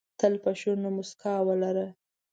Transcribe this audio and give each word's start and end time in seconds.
تل 0.19 0.33
په 0.43 0.49
شونډو 0.59 0.89
موسکا 0.97 1.33
ولره. 1.47 1.87